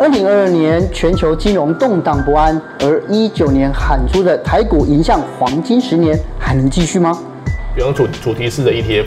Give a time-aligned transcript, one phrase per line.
[0.00, 7.18] 二零二二年全球金融动荡不安，而一九年喊出的台股迎向黄金十年，还能继续吗？
[7.74, 9.06] 比方主主题式的 ETF，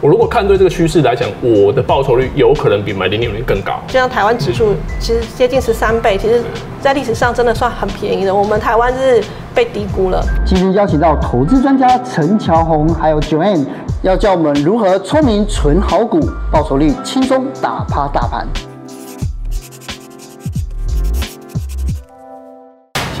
[0.00, 3.80] 我如果看对这个趋势来讲，我的报酬率有可能比买零零零更高。
[3.86, 6.42] 就像台湾指数其实接近十三倍，其实
[6.80, 8.34] 在历史上真的算很便宜的。
[8.34, 9.22] 我们台湾是
[9.54, 10.24] 被低估了。
[10.46, 13.66] 今天邀请到投资专家陈乔宏，还有 Joanne，
[14.00, 16.18] 要教我们如何聪明存好股，
[16.50, 18.48] 报酬率轻松打趴大盘。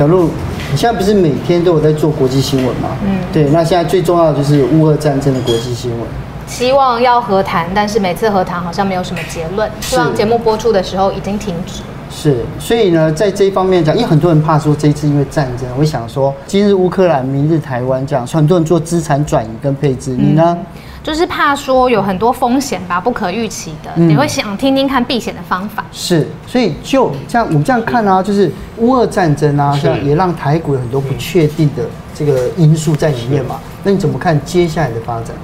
[0.00, 0.30] 小路，
[0.72, 2.88] 你现在不是每天都有在做国际新闻吗？
[3.04, 3.44] 嗯，对。
[3.50, 6.00] 那现在最重要的就是乌俄战争的国际新闻。
[6.46, 9.70] 希望要和谈，但是每次和谈好像没有什么结论。
[9.82, 11.82] 希望节目播出的时候已经停止。
[12.10, 20.12] 是，所以呢，在这一方面讲，因为很多人怕说这一次因为战争，会想说今日乌克兰，明日台湾这样，所以很多人做资产转移跟配置。
[20.12, 20.56] 你呢？
[20.58, 20.66] 嗯
[21.02, 25.84] 就是怕说有很多风险吧，不可预期的，你会想听听看避险的方法。
[25.92, 33.58] 是，所以就这样，我们这样看啊，就是乌俄战争啊，像也让台股有很多不确定的这个因素在里面嘛。
[33.82, 35.34] 那你怎么看接下来的发展？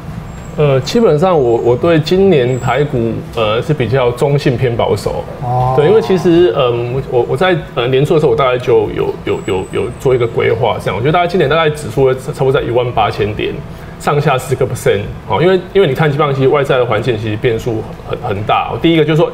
[0.58, 5.24] 呃，基本上我我对今年台股呃是比较中性偏保守。
[5.42, 5.74] 哦。
[5.76, 13.54] 对，因为其实嗯，我我在呃年初的时候，我大概就有有有有做一个规划，这样，我觉得大概今年大概指数差不多在一万八千点。
[13.98, 18.72] 上下十个 percent，好，因为因为你看基本上其实外在的环境其实变数很很大。
[18.80, 19.32] 第一个就是说，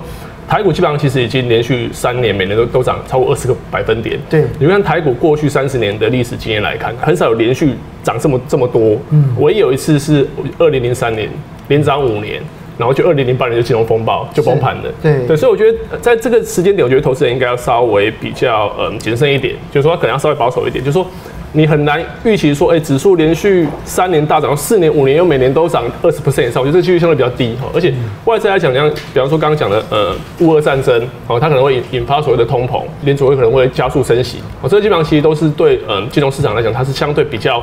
[0.48, 4.18] 台股基本上其实已经连续三年每年都都涨超过二十个百分点。
[4.30, 8.96] 对，你看台股过去三十年的历史经验来看，很少有连续涨这么这么多。
[9.10, 10.26] 嗯，唯一有一次是
[10.58, 11.28] 二零零三年
[11.68, 12.40] 连涨五年，
[12.78, 14.84] 然后就二零零八年就金融风暴就崩盘了。
[15.02, 21.06] 对对，所以我觉得在这个时间点，我觉得投资人应该要稍微比较嗯谨慎一点，就是说可能要稍微保守一点，就是说。
[21.54, 27.68] 你很难预期说，哎，指数连续三年大涨，四年、五年又每年都涨二十 percent 以上，我觉得这几率相对比较低哈。
[27.74, 27.92] 而且
[28.24, 37.62] 外在来讲，像比方说刚刚讲的，呃，乌俄战争，哦，它可能会引引发所谓的通膨，联储会可能会加速升息，哦，这基本上其实都是对嗯金融市场来讲，它是相对比较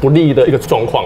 [0.00, 1.04] 不利的一个状况。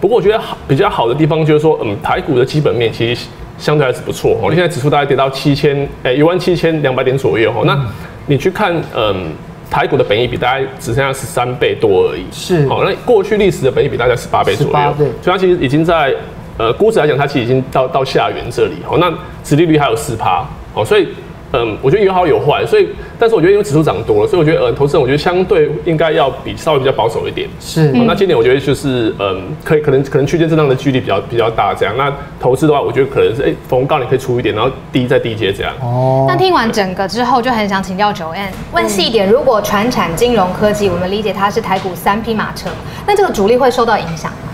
[0.00, 3.26] 不过我觉得好比较好的地方就是说，嗯，台股的基本面其实
[3.58, 4.48] 相对还是不错哦。
[4.48, 7.60] 你现在指数大概跌到七千，哎，一万七千两百点左右哈。
[7.66, 7.78] 那
[8.24, 9.26] 你去看，嗯。
[9.70, 12.84] 台股的本益比大概只剩下十三倍多而已，是哦。
[12.84, 16.14] 那过去历史的本益比大概十八倍左右，所以它其实已经在
[16.56, 18.98] 呃估值来讲，它其实已经到到下缘这里哦。
[18.98, 19.12] 那
[19.44, 21.08] 殖利率还有四趴哦，所以。
[21.50, 22.86] 嗯，我觉得有好有坏，所以，
[23.18, 27.48] 但是我觉得因为指数涨多了，所以我觉得呃，投资人我觉得相对应该要比稍微比较保守一点。
[27.60, 31.94] 是，那今年我觉得就是嗯，可以可能可能区间震荡的距离比较比较大这样。
[31.96, 35.72] 那投资的话，我觉得可能是哎，逢高你可以出一点，然后低再低接这样。
[35.80, 36.26] 哦。
[36.28, 42.70] 那听完整个之后，就很想请教 Joanne，问细一点，如果传产金融科技，我们理解它是台股三匹马车，
[43.06, 44.47] 那这个主力会受到影响吗？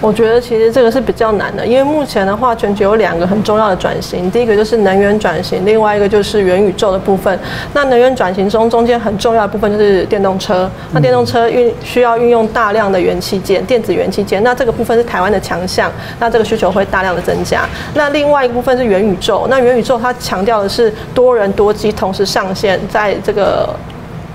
[0.00, 7.38] 我觉得其实这个是比较难的，因为目前的话，全球有两个很重要的转型，第一个就是能源转型，另外一个就是元宇宙的部分。
[7.72, 10.70] 那能源转型中，中间很重要的部分就是电动车。
[10.92, 14.42] 那电动车运需要运用大量的元器件，电子元器件。
[14.42, 17.66] 那这个部分是台湾的强项，那这个需求会大量的增加。
[17.94, 23.74] 那另外一个部分是元宇宙，那元宇宙它强调的是多人多机同时上线，在这个。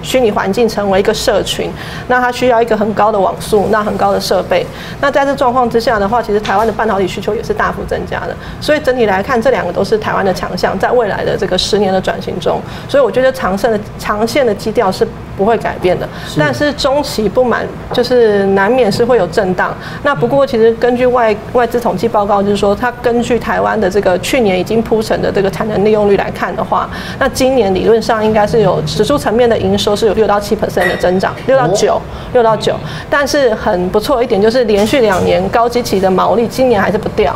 [0.01, 1.69] 虚拟环境成为一个社群，
[2.07, 4.65] 那它需要一个很高的网速，那很高的设备。
[5.01, 8.35] 那在这状况之下的话，其实台湾的半导体需求也是大幅增加的。
[8.61, 15.05] 所以整体来看，这两个都是台湾的强项，在未来的这个十年的转型中，所以我觉得长盛的长线的基调是
[15.37, 16.07] 不会改变的。
[16.37, 19.75] 但是中期不满就是难免是会有震荡。
[20.03, 26.89] 那不过其实根据外外资统计报告，就是说它根据台湾的这个去年已经铺成的这个产能利用率来看的话，
[27.19, 29.88] 那今年理论上应该是有指数层面的营收。
[29.89, 31.99] 都是有六到七 percent 的增长，六到九，
[32.33, 32.75] 六到九。
[33.09, 37.35] 但是很不错一点就是连续两年高基期的毛利，今年还是不掉。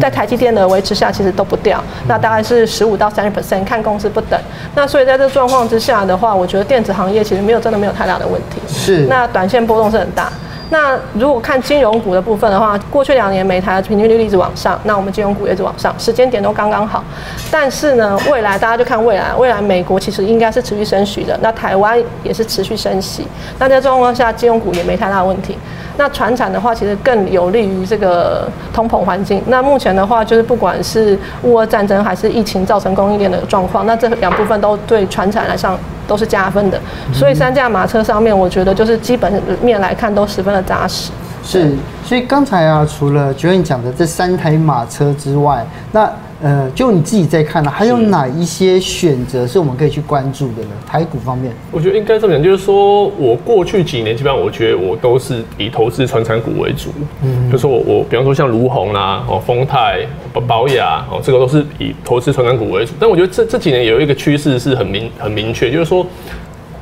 [0.00, 1.82] 在台积电的维持下，其实都不掉。
[2.08, 4.40] 那大概是十五到三十 percent，看公司不等。
[4.74, 8.60] 那所以在这状况之下的话，我觉得电子行业其实没有真的没有太大的问题。
[8.68, 9.06] 是。
[9.06, 10.32] 那短线波动是很大。
[10.72, 17.04] 那如果看金融股的部分的话，过去两年美台的平均利率一直往上，那我们金融股也一直往上，时间点都刚刚好。
[17.50, 23.28] 但是呢，未来大家就看未来，未来美国其实应该是持续升息的，那台湾也是持续升息。
[23.58, 25.58] 那在状况下，金融股也没太大问题。
[25.98, 29.42] 那传产的话，其实更有利于这个通膨环境。
[29.48, 36.80] 那目前的话，就是不管是乌俄战争还是疫情造成供应链的状况，那这两部分都对传产来上都是加分的。
[37.12, 41.10] 所以三驾马车上面，我觉得就是基本面来看都十分的扎实。
[41.44, 46.08] 是，所以刚才啊，除了 Joanne 讲的这三台马车之外，那
[46.42, 50.70] 呃，就你自己在看呢，还有哪一些选择是我们可以去关注的呢？
[50.84, 56.90] 台股方面，我觉得应该这么讲，就是说我过去几年基本上，我觉得我都是以投资传产股为主。
[57.22, 60.00] 嗯，就是我我比方说像卢鸿啦、哦丰泰、
[60.48, 62.92] 宝雅哦，这个都是以投资传产股为主。
[62.98, 66.04] 但我觉得这这几年有一个趋势是很明很明确，就是说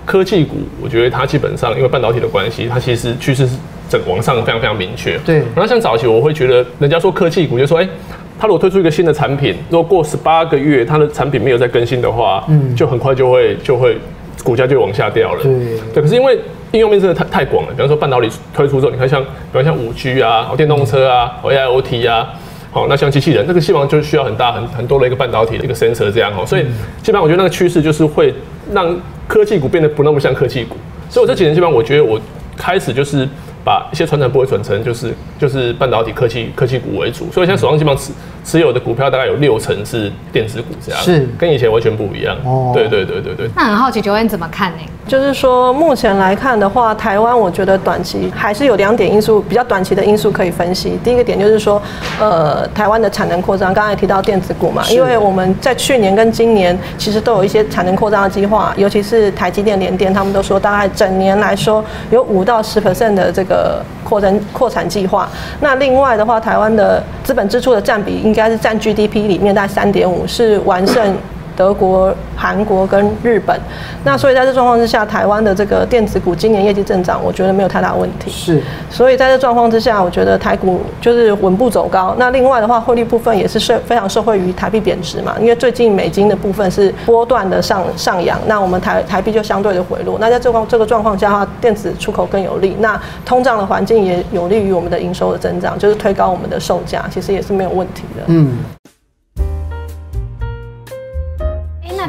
[0.07, 3.57] 科技股，我觉得它基本上因为半导体的关系，它其实趋势是
[3.91, 5.19] 整往上非常非常明确。
[5.19, 7.87] 对，然后像早期我会觉得人家说科技股，就说哎。
[8.41, 13.99] 他如果推出一个新的产品，如果过十八个月，它的产品没有再更新的话，嗯，就很快就会就会
[14.43, 15.43] 股价就往下掉了。
[15.43, 15.53] 对，
[15.93, 16.03] 对。
[16.03, 16.41] 可是因为
[16.73, 22.31] 应用面真的太太广了，比方说半导体推出之后，你看像比方像五 G 啊，电动车啊，AIoT 啊，
[22.73, 26.63] 好，那像机器人，那个基本上就需要很大很很多的一个半导体的一个 sensor 这样哦，所以
[27.03, 28.33] 基本上我觉得那个趋势就是会
[28.73, 28.97] 让
[29.29, 30.77] 科技股变得不那么像科技股。
[31.11, 32.19] 所以我这几年基本上我觉得我
[32.57, 33.29] 开始就是。
[33.65, 38.13] 把一些传产部位转成就是就是半导体科技科技股为主，所以现在手上基本上持
[38.45, 42.37] 持有的股票大概有六成是电子股这样，是跟以前完全不一样。
[42.45, 43.51] 哦，对对对对对。
[43.55, 44.79] 那很好奇，Joanne 怎么看呢？
[45.11, 50.97] 就是说目前来看的话，台湾我觉得短期还是有两点因素比较短期的因素可以分析。
[51.03, 51.83] 第一个点就是说，
[52.21, 63.61] 呃，台湾的产能扩张，刚才提到电子股嘛，因为我们在去年跟今年其实都有一些产能扩张的计划，尤其是台积电、联电，他们都说大概整年来说有五到十 percent 的这个。
[63.61, 65.29] 呃，扩增扩产计划。
[65.61, 71.15] 那另外的话，台湾的资本支出的占比应该是占 GDP 里面大概三点五，是完胜。
[71.61, 73.55] 德国、韩国跟日本，
[74.03, 78.31] 那所以在这状况之下，台湾的这个电子股今年业绩增长，我觉得没有太大问题。
[78.31, 82.15] 是，所以在这状况之下，我觉得台股就是稳步走高。
[82.19, 90.17] 那另外的话，汇率部分也是受非常受惠于台币贬值嘛，因为最近美金的部分是波段的上上扬，那我们台台币就相对的回落。
[90.19, 98.23] 那在这况这个状况下的话，电子出口更有利，那通胀的环境也有利于我们的营收的增长，就是推高我们的售价，其实也是没有问题的。
[98.29, 98.57] 嗯。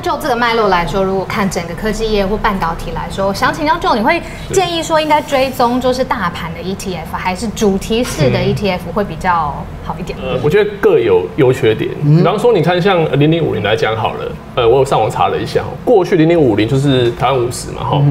[0.02, 4.22] 就这个脉络来说，如果看整个科技业或半导体来说，想请教 Joe，你会
[4.52, 10.18] 建议说应该追踪就是大盘的 ETF，还是主题式的 ETF 会比较好一点？
[10.22, 11.92] 呃，我觉得各有优缺点。
[12.04, 18.02] 比方说，你看像零零五零来讲好了，呃，我有上网查了一下，过去零零五零就是台湾五十嘛，哈，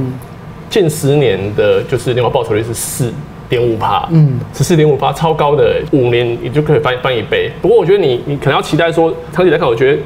[0.69, 3.13] 近十年的就是年化报酬率是四
[3.49, 7.51] 点五趴，嗯，十四点五趴，超高的，五年你就可以翻翻一倍。
[7.61, 9.99] 不过我觉得你你可能要期待说，长期来看，我觉得。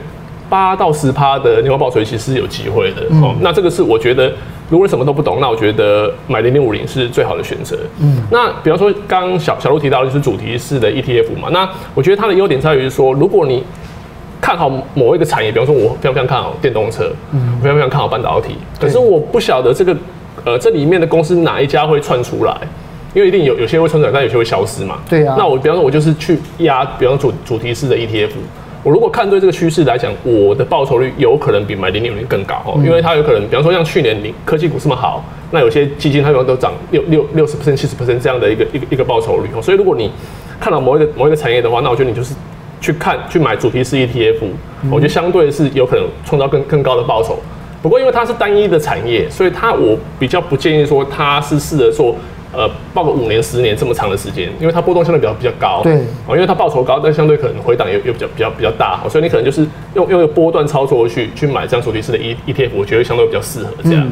[0.54, 3.34] 八到十趴的年化报酬其实是有机会的哦。
[3.34, 4.30] 嗯、那这个是我觉得，
[4.70, 7.76] 如果你什么都不懂，那我觉得买零零五零是最好的选择。
[7.98, 11.48] 嗯，那比方说刚刚小小鹿提到的就是主题式的 ETF 嘛。
[11.50, 13.64] 那我觉得它的优点在于说，如果你
[14.40, 19.96] 看好某一个产业，比方说我非常非常看好电动车，嗯，我非常非常看好半导体，可是我不晓得这个
[20.44, 22.56] 呃这里面的公司哪一家会窜出来，
[23.12, 25.00] 因为一定有有些会窜出来，但有些会消失嘛。
[25.10, 25.34] 对啊。
[25.36, 28.30] 那我比方说，我就是去压，比方主主题式的 ETF。
[28.84, 40.10] 我如果看对这个趋势来讲，我的报酬率有可能比买零零五零更高哦，因为它有可能，比方说像去年你科技股这么好，那有些基金它有都涨六六六十 percent、七十 percent 这样的一个一个一个报酬率哦，所以如果你
[40.60, 42.34] 看到某一个某一个产业的话，那我觉得你就是
[42.78, 44.40] 去看去买主题式 ETF，
[44.90, 47.38] 我觉得相对是有可能创造更更高的报酬。
[47.82, 52.14] 不过因为它是单一的产业，所以它我比较不建议说它是适合做。
[52.56, 55.96] 呃，报个五年、十年这么长的时间，因为它波动相对比较比较高，对，
[56.26, 64.06] 哦，因为它报酬高，但相对可能回档也又比较比较比较大，所以你可能就是用用一个波段操作去去买这样主题式的 E ETF，我觉得相对比较适合这样。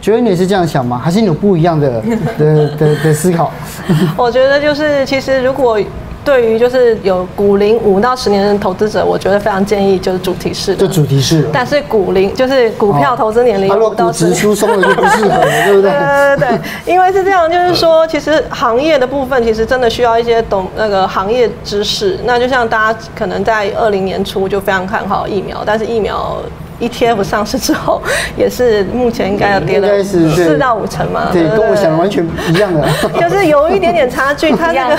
[0.00, 1.00] 觉得你是这样想吗？
[1.02, 2.02] 还是你有不一样的
[2.36, 3.52] 的的的思考？
[4.16, 5.78] 我觉得就是其实如果。
[6.24, 10.86] 对于就是有股龄五到十年的投资者，我觉得非常建议就是主题式的。
[10.86, 11.48] 就主题式。
[11.52, 14.36] 但是股龄就是股票投资年龄五到十年。
[14.36, 15.90] 疏松了就不适合了，对不对？
[16.36, 22.18] 对对对，因为是这样，就是说，其实行业的部分其实真的需要一些懂那个行业知识。
[22.24, 26.36] 那就像大家可能在二零年初就非常看好疫苗，但是疫苗。
[26.82, 28.02] ETF 上市之后，
[28.36, 31.28] 也是目前应该要跌了四到五成嘛？
[31.32, 32.86] 对，跟我想的完全一样的，
[33.20, 34.50] 就是有一点点差距。
[34.56, 34.98] 它那个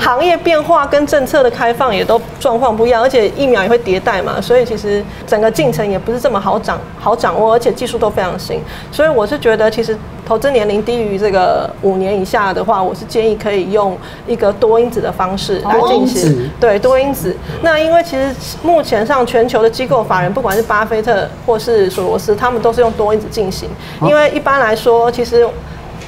[0.00, 8.60] 行业变化跟政策的开放也都状况不一样，而且疫苗也会迭代嘛，所以其实整个进程也不是这么好掌好掌握，而且技术都非常新。
[8.92, 16.50] 所以我是觉得，其实投资年龄低于这个五年以下的话，我是建议可以用一个多因子的方式来进行。
[16.60, 17.34] 对，多因子。
[17.62, 21.26] 那因为其实目前上全球的机构法人，不管是巴菲特。
[21.46, 23.68] 或是索罗斯，他们都是用多因子进行，
[24.02, 25.46] 因为一般来说，其实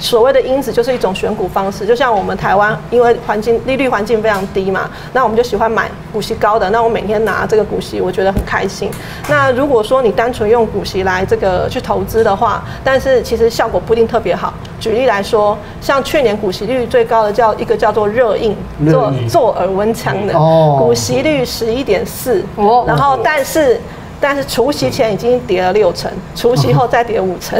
[0.00, 8.90] 所谓的因子就是一种选股方式，就像我们台湾，因为环境利率环境非常低嘛，那我们就喜欢买股息高的，那我每天拿这个股息，我觉得很开心。
[9.28, 14.54] 那如果说你单纯用股息来这个去投资的话，但是其实效果不一定特别好。
[14.78, 18.56] 举例来说，像去年股息率最高的叫一个叫做热映，
[18.88, 22.44] 做做耳温枪的，股息率十一点四，
[22.86, 23.80] 然后但是。
[24.20, 27.58] 但是除夕前已经跌了六成，除夕后再跌五成，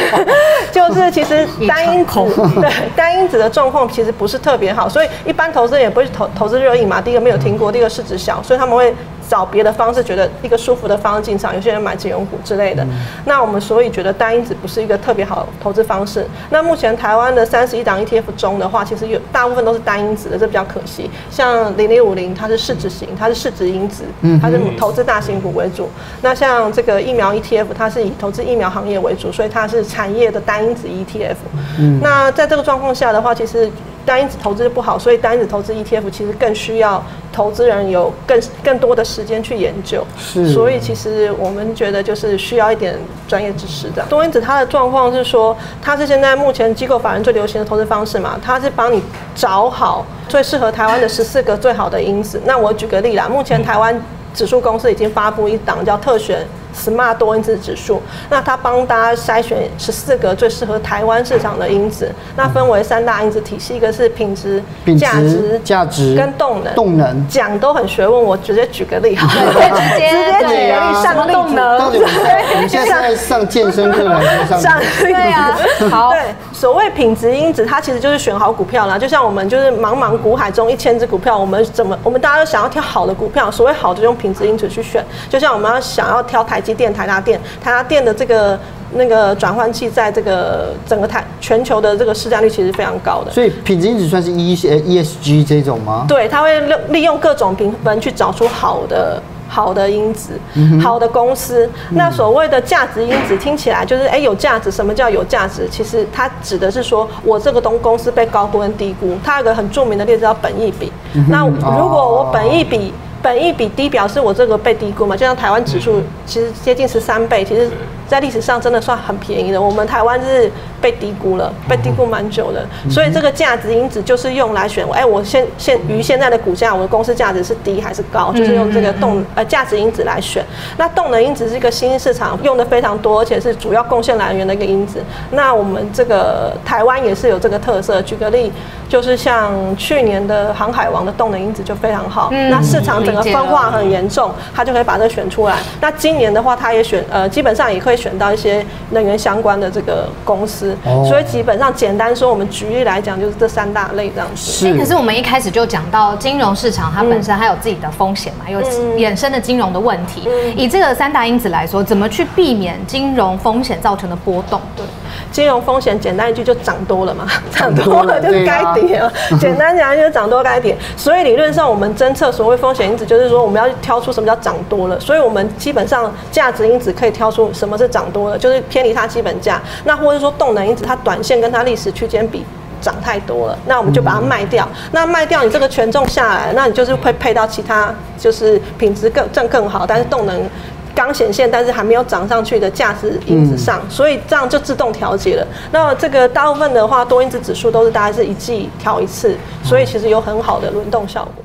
[0.72, 2.14] 就是其实单因子
[2.60, 7.00] 对单因子的状况其实不是特别好，所以一般投资人也不会投投资热议嘛。
[7.00, 8.94] 第一个没有听过，第二个市值小，所以他们会。
[9.28, 11.54] 找别的方式，觉得一个舒服的方式进场。
[11.54, 12.82] 有些人买金融股之类的。
[12.84, 12.90] 嗯、
[13.26, 16.26] 那我们所以觉得单因子不是一个特别好的投资方式。
[16.50, 21.10] 那目前台湾的三十一档 ETF 中的话，其实有大部分都是单因子的，这比较可惜。
[21.30, 24.04] 像零零五零，它是市值型，它是市值因子，
[24.40, 25.88] 它是投资大型股为主。
[26.22, 31.36] 那像这个疫苗 ETF，它是以投资疫苗行业为主，所以它是产业的单因子 ETF。
[31.78, 33.70] 嗯、那在这个状况下的话，其实。
[34.04, 37.02] 单因子投资不好，所以单因子投资 ETF 其实更需要
[37.32, 40.06] 投资人有更更多的时间去研究。
[40.18, 44.04] 是，所以其实我们觉得就是需要一点专业知识的。
[44.08, 49.02] 多因子它的状况是说，它是现在目前机构法人最流行的投资方式嘛，它是帮你
[49.34, 52.40] 找好最适合台湾的十四个最好的因子。
[52.44, 53.98] 那我举个例啦，目前台湾
[54.32, 56.46] 指数公司已经发布一档叫特选。
[56.78, 64.62] Smart 多因子指数，那它帮大家筛选十四个最适合台湾市场的因子，那分为三大因子体系，一个是品质、
[64.98, 66.74] 价值、价值跟动能。
[66.74, 71.78] 动能讲都很学问，我直接举个例，好，直接直接举个例上动能。
[71.78, 74.80] 到底我们现在上健身课还是上？
[75.00, 75.58] 对啊，
[75.90, 76.12] 好。
[76.58, 78.98] 对，所谓品质因子，它其实就是选好股票啦。
[78.98, 85.04] 就像我们就是茫茫股海中一千只股票，我们怎么我们大家都想要挑好的股票，所谓好的就用品质因子去选。
[85.28, 86.78] 就像我们要想要挑台积。
[86.78, 88.56] 电台达电，台达电的这个
[88.92, 93.32] 那个转换器，在这个整个台全球的这个市占率其实非常高的。
[93.32, 94.52] 所以品质因子算是 E
[94.86, 96.06] E S G 这种吗？
[96.08, 100.38] 对，它会利利用各种评分去找出好的好的因子，
[100.80, 101.66] 好的公司。
[101.90, 104.70] 嗯、那所谓的价值因子，听起来就是哎、欸、有价值。
[104.70, 105.66] 什么叫有价值？
[105.70, 109.16] 其实它指的是说我这个东公司被高估跟低估。
[109.24, 110.92] 它有个很著名的例子叫本益比。
[111.14, 112.92] 嗯、那如果我本益比。
[113.20, 117.68] 本益比低表示我这个被低估嘛，就像台湾指数其实接近十三倍，其实
[118.08, 119.60] 在历史上真的算很便宜的。
[119.60, 120.50] 我们台湾是
[120.80, 130.44] 被低估了，被低估蛮久的，所以这个价值因子就是用来选，哎，我现现于现在的股价，我的公司价值是低还是高，就是用这个动呃价值因子来选。
[130.76, 135.02] 那动能因子是一个新兴市场用的非常多，而且是主要贡献来源的一个因子。
[135.30, 138.52] 那我们这个台湾也是有这个特色，举个例，
[138.88, 142.98] 就是像去年的航海王的动能因子就非常好，那市场。
[143.08, 145.56] 整个分化很严重，它就可以把这个选出来。
[145.80, 150.76] 那今年的话，它也选呃，基本上也可以选到一些能源相关的这个公司。
[150.84, 154.52] 哦、所以基本上简单说，我们举例来讲，就是这三大类这样子。
[154.52, 154.78] 是。
[154.78, 158.60] 可是我们一开始就讲到金融市场，它本身还有自己的风险嘛，嗯、有
[158.96, 160.22] 衍生的金融的问题。
[160.26, 164.60] 嗯、以这个三大因子来说，怎么去避免金融风险造成的波动？
[164.76, 164.86] 对。
[165.30, 169.12] 金融风险简单一句就涨多了嘛，涨多了就该跌了。
[169.38, 170.76] 简单讲就是涨多该跌。
[170.96, 174.98] 所以理论上我们侦测所谓风险因子，就是说我们要挑出什么叫涨多了。
[175.00, 179.60] 所以我们基本上价值因子可以挑出什么是涨多了，就是偏离它基本价。
[179.84, 182.44] 那或者说动能因子，它短线跟它历史区间比
[182.80, 184.68] 涨太多了，那我们就把它卖掉。
[184.92, 190.48] 那卖掉你这个权重下来，那你就是会配到其他就是品质更正更好，但是动能。
[190.94, 195.46] 刚显现，但是还没有涨上去的价值因子上，嗯、所以这样就自动调节了。
[195.70, 201.44] 那这个大部分的话，多因子指数都是大概是一季调一次，所以其实有很好的轮动效果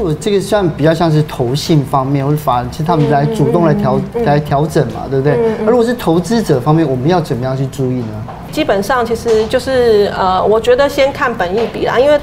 [0.00, 5.34] 我这个算比较像是投信方面或者法人，其实他们来主动来调、来调整嘛，对不对？
[5.34, 8.24] 而、嗯、如果是投资者方面，我们要怎么样去注意呢？
[8.50, 12.18] 基本上其实就是呃，我觉得先看本益比啦，因为。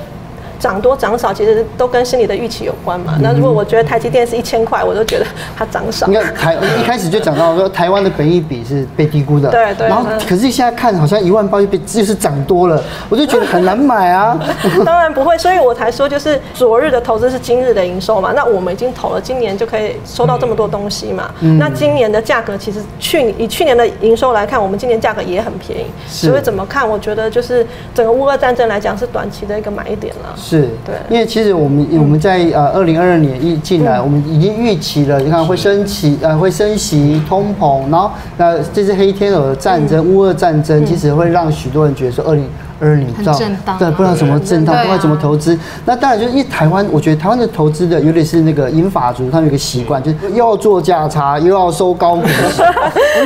[0.59, 3.17] 涨多涨少其实都跟心理的预期有关嘛。
[3.21, 6.07] 那如果我觉得台积电是一千块，我都觉得它涨少。
[6.07, 9.49] 你看台一开始就讲到说台湾的本益比是被低估的。
[9.49, 9.87] 对对。
[9.87, 14.39] 然后可是现在看好像一万八就被就是涨多了，我就觉得很难买啊。
[14.85, 18.31] 当然不会，所以我才说就是昨日的投资是今日的营收嘛。
[18.35, 21.29] 那我们已经投了，今年就可以收到这么多东西嘛。
[21.59, 25.85] 那今年的价格其实去以去年的营收来看，我们今年价格也很便宜。
[26.07, 26.87] 所以怎么看？
[26.87, 30.35] 我觉得就是整个乌俄战争来讲是短期的一个买点了。
[30.49, 30.69] 是。
[30.85, 42.45] 对，因为其实我们我们在呃二零二二年一进来，我们已经预期了，你看会升息呃会升息通膨，然后那这次黑天鹅战争、乌俄战争，其实会让许多人觉得说二零
[42.81, 45.57] earning 到震荡，对，不知道怎么震荡，不知道怎么投资。
[45.85, 52.61] 那当然就是因为台湾，我觉得台湾的投资的，有点是那个英法族，他们有个习惯，就是又要做价差，又要收高股息，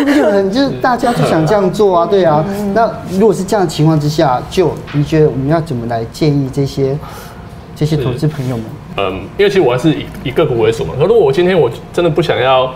[0.15, 2.43] 就很就是大家就想这样做啊，对啊。
[2.74, 6.98] 那如果是这样的情况之下，就你觉得我们要怎么来建议这些
[7.75, 8.65] 这些投资朋友们？
[8.98, 10.93] 嗯，因为其实我还是以以个股为主嘛。
[10.98, 12.70] 可如果我今天我真的不想要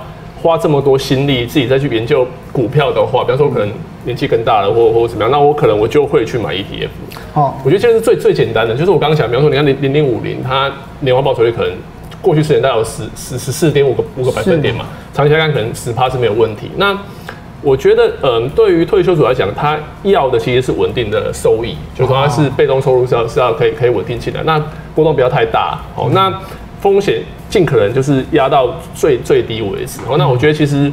[0.45, 3.67] 花这么多心力自己再去研究股票的话，比方说可能
[4.03, 6.89] 年纪更大了，或或者怎么样，那我可能我就会去买 ETF。
[7.33, 11.71] 哦，我觉得这是最最简单的，就是我刚刚讲，比方说你看零零零五零，它年化报酬率可能
[12.21, 16.69] 过去十年大概有十十十四点五个五个百分点嘛，长期来看可能十趴是没有问题。
[16.77, 16.95] 那
[17.63, 24.61] 我觉得，嗯，对于退休族来讲，他要的其实是稳定的收益，就是说他是被动收入是要是要可以可以稳定起来，那
[24.93, 26.31] 波动不要太大，哦，那
[26.79, 27.23] 风险
[27.55, 30.91] 尽可能就是压到最最低为止，哦，那我觉得其实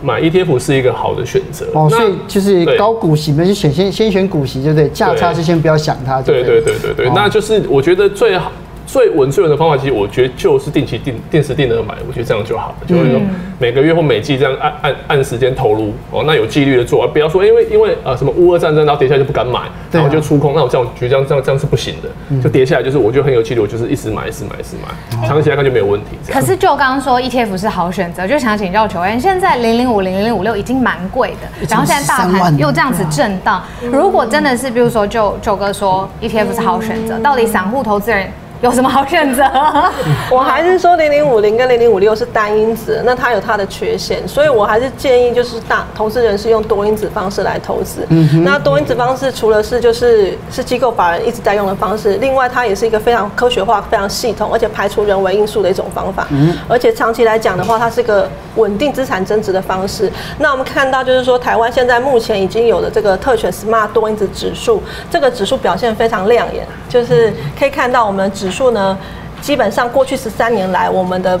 [0.00, 1.66] 买 ETF 是一个好的选择。
[1.74, 4.88] 哦，所以就是高股息，那就选先先选股息，对不对？
[4.88, 8.50] 价差是先不要想它，对对对对对，那就是我觉得最好。
[8.88, 13.20] 最稳最稳的方法，其实我觉得就是定期定定时定额买，我觉得这样就好了，就是说
[13.58, 19.60] 每个月或每季这样按按按时间投入哦，那有纪律的做，而不要说因为因为呃什么乌俄战争，然后跌下来就不敢买，
[19.92, 26.16] 然后就出空，那我这样我觉得这样这样这样是不行的，就跌下来就是我觉得很有纪律，我就是一直买一直买一直买，长期来看就没有问题。
[26.32, 38.26] 可是就刚刚说 ETF 是好选择，就想请教球员，现在零零五零零零五六已经蛮贵的，然后现在大盘又这样子震荡，如果真的是比如说就就哥说 ETF 是好选择，到底散户投资人？
[38.60, 39.44] 有什么好选择？
[40.30, 48.04] 我还是说零零五零跟零零五六是单因子，那它有它的缺陷，所以我还是建议就是大投资人是用多因子方式来投资。
[48.08, 48.42] 嗯哼。
[48.42, 56.26] 那多因子方式除了是就是是机构法人一直在用的方式，另外它也是一个非常科学化、非常系统，而且排除人为因素的一种方法。
[56.30, 56.52] 嗯。
[56.66, 60.10] 而且长期来讲的话，它是个稳定资产增值的方式。
[60.38, 68.47] 那我们看到就是说，台湾现在目前已经有了这个特选 Smart 多因子指数，这个指数表现非常亮眼，就是可以看到我们指。
[68.48, 68.96] 指数呢，
[69.40, 71.38] 基本上过去十三年来，我们的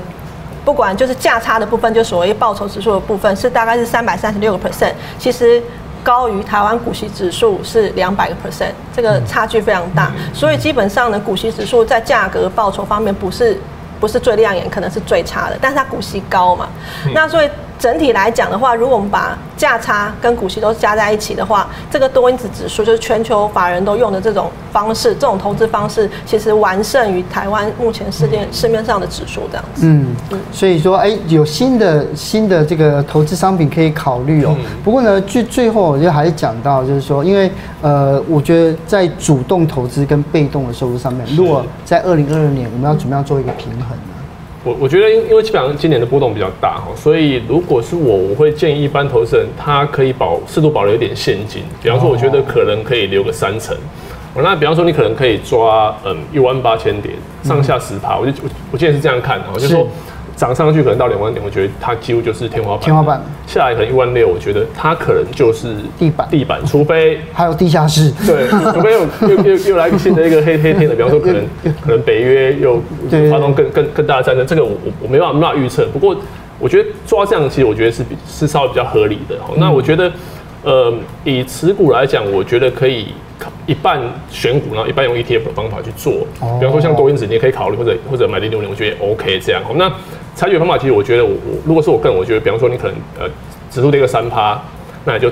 [0.64, 5.62] 不管就是价差的部分，就所谓报酬指数的部分，是大概是三百三十六个 percent，其实
[6.04, 10.12] 高于台湾股息指数是两百个 percent，这个差距非常大。
[10.34, 13.58] 所以基本上呢，股息指数在价格报酬方面不是
[13.98, 16.68] 不是最亮眼，可能是最差的，但是它股息高嘛，
[17.14, 17.48] 那所以。
[17.78, 29.86] 整体来讲的话，如果我们把价差跟股息都加在一起的话，这个多因子指数就是全球法人都用的这种方式，这种投资方式其实完胜于台湾目前市面市面上的指数这样子。
[29.86, 34.56] 嗯嗯，所以说，哎，有新的新的这个投资商品可以考虑哦。
[34.82, 44.14] 不过呢，最最后我就还是讲到，就是说，因为呃，我觉得在主动投资跟被动的收入上面，如果在二零二二年，我们要怎么样做一个平衡呢？
[44.68, 51.62] 我我觉得，因因为基本上今年的波动比较大哈，所以如果是我，我会建议一般投资人，他可以保适度保留一点现金。
[51.82, 53.74] 比方说，我觉得可能可以留个三成。
[54.34, 59.86] 哦，那比方说，你可能可以抓嗯一万八千点上下十趴，我就我我建议是这样看哦，就是说。
[60.38, 62.80] 涨上去可能到两万点，我觉得它几乎就是天花板。
[62.80, 66.28] 天花板下来可能一万六，我觉得它可能就是地板。
[66.30, 68.12] 地板，除非还有地下室。
[68.24, 71.44] 对，除非 又又又又来一个新的一个黑黑天的，比方说可能
[71.82, 72.80] 可能北约又
[73.28, 75.84] 发动更更更大的战争，这个我我我没办法没办法预测。
[75.86, 76.16] 不过
[76.60, 79.34] 我觉得抓这样其实我觉得是比是稍微比较合理的。
[79.56, 80.12] 那我觉得
[80.62, 83.08] 呃以持股来讲，我觉得可以。
[83.66, 86.26] 一半选股，然后一半用 ETF 的方法去做。
[86.58, 89.62] 比方说像多因子，你也可以考虑，或者或者买零零五零，我觉得也 OK 这样。
[89.76, 89.90] 那
[90.34, 93.28] 采取方法，其实我觉得我我如果是我个人，我觉得，比方说你可能呃
[93.70, 94.60] 指数跌个三趴，
[95.04, 95.30] 那你就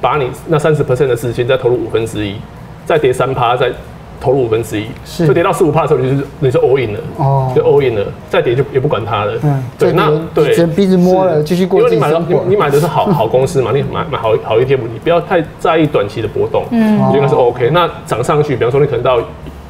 [0.00, 2.36] 把你那三十 percent 的资金再投入五分之一，
[2.84, 3.72] 再跌三趴再。
[4.20, 9.34] 投入五分之一，是，就跌到四五趴的时候，就是你是 all in 了，哦，就 all in 了，再跌就也不管它了。
[9.42, 11.80] 嗯，对，那对，只鼻子摸了，继续过。
[11.80, 17.70] 因为你买的你你买的是好好公司嘛，你买买好好 ETF，你不要太在意短期的波动，嗯，我觉得是 OK。
[17.70, 19.20] 那涨上去，比方说你可能到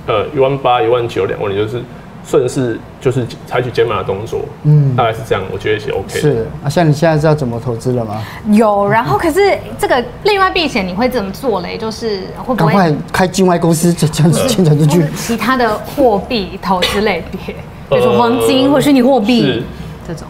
[0.06, 1.82] 呃一万八、一万九、两万，你就是。
[2.26, 6.18] 顺势就是采取减码的动作，嗯，大概是这样，我觉得也是 OK。
[6.18, 8.22] 是啊，像你现在知道怎么投资了吗？
[8.50, 11.76] 有，然后可是这个另外避险你会怎么做嘞？
[11.76, 15.04] 就是会不会赶快开境外公司，这样子牵扯出去？
[15.14, 17.54] 其他的货币投资类别，
[17.90, 19.62] 比如说黄金或虚拟货币
[20.08, 20.26] 这种。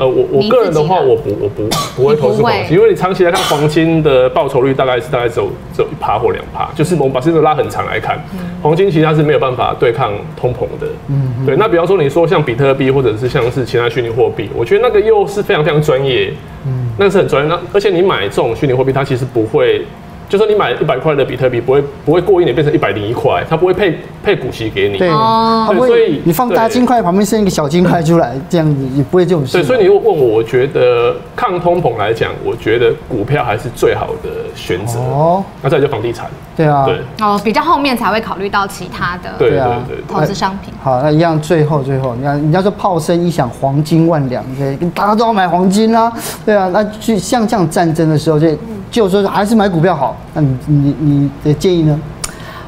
[0.00, 8.18] 呃，我我个人的话，我不我不 不会投资黄金，因为你长期来看，黄金的报酬率大概是大概只有只有一趴或两趴，就是我们把这个拉很长来看，
[8.62, 10.86] 黄金其实它是没有办法对抗通膨的。
[11.08, 11.54] 嗯，对。
[11.56, 16.32] 那比方说你说像比特币或者是像是其他虚拟货币，我觉得那个又是非常非常专业，
[16.66, 17.48] 嗯，那个是很专业。
[17.50, 19.84] 那而且你买这种虚拟货币，它其实不会。
[20.30, 24.96] 就说你买一百块的比特币，不会不会过一年变成一百零一块，它不会配配股息给你。
[24.96, 25.88] 对，它不会。
[25.88, 29.54] 所以你放大金块旁边生一个小金块出来，这样子也不会这种事。
[29.54, 35.00] 对，所以你如果问我，我觉得抗通膨来讲，我觉得股票还是最好的选择。
[35.00, 36.30] 哦，那再就房地产。
[36.56, 36.86] 对啊。
[36.86, 37.00] 对。
[37.20, 39.30] 哦，比较后面才会考虑到其他的。
[39.36, 39.82] 对啊。
[40.06, 40.72] 投资商品。
[40.80, 46.12] 好，那一样，最后最后，你看人家说炮声一响，黄金万两，对，大家都要买黄金啊。
[46.46, 48.46] 对啊，那去像这样战争的时候，就
[48.90, 50.16] 就说还是买股票好。
[50.34, 51.98] 那你你你的建议呢？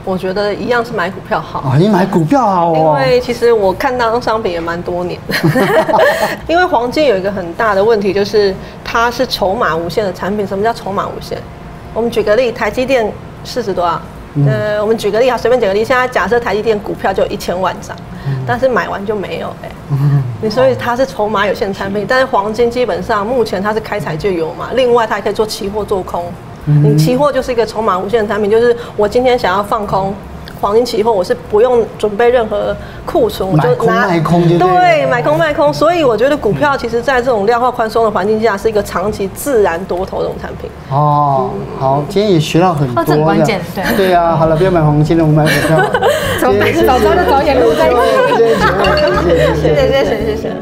[0.04, 2.74] 我觉得一样是买股票好啊，你买股票好哦。
[2.74, 5.35] 因为其实我看当商品也蛮多年的，
[6.48, 8.52] 因为黄金有一个很大的问题，就是
[8.85, 10.44] 它是筹码无限的产品。
[10.44, 11.38] 什么叫筹码无限？
[11.94, 13.12] 我们举个例，台积电
[13.44, 14.00] 市值多少？
[14.35, 19.72] 嗯、呃，我们举个例啊，随便举个例，现在假设台积电股票就一千万张，嗯、但是买完就没有哎、欸。
[19.90, 26.24] 嗯、你所以它是筹码有限产品，但是黄金基本上目前它是开采就有嘛，另外它还可以做期货做空。
[26.64, 30.12] 你期货就是一个筹码无限的产品，就是我今天想要放空
[30.62, 40.70] 黄金期以后我是不用准备任何库存我就拿对买空卖空所以我觉得股票其实在这种量化宽松的环境下是一个长期自然多头这种产品。
[40.88, 43.96] 哦好今天也学到很多关键对。
[43.96, 45.77] 对啊好了不要买黄金了我们买股票
[46.87, 48.01] 早早的早点录在一起
[49.61, 50.62] 谢谢谢谢谢谢